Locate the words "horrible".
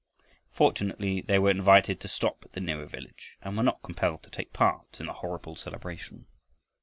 5.13-5.55